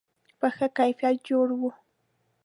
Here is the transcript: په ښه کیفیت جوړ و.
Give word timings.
په 0.39 0.47
ښه 0.55 0.67
کیفیت 0.77 1.17
جوړ 1.29 1.47
و. 1.59 1.61